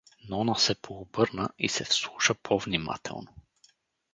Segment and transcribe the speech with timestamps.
[0.29, 3.33] Нона се пообърна и се вслуша по-внимателно.